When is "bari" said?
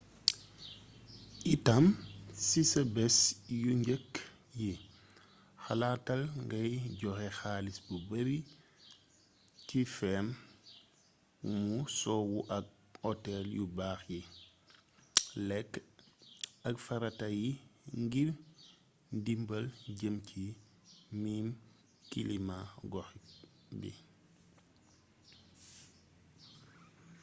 8.09-8.37